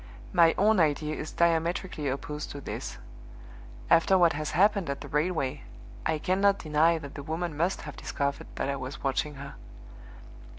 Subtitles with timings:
[0.33, 2.97] My own idea is diametrically opposed to this.
[3.87, 5.61] After what has happened at the railway,
[6.07, 9.53] I cannot deny that the woman must have discovered that I was watching her.